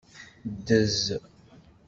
[0.55, 0.99] Ddez.